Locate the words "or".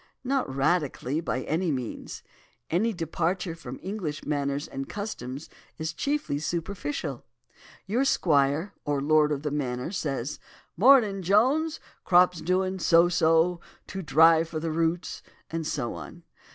8.83-8.99